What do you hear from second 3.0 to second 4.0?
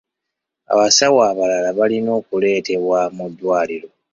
mu ddwaliro.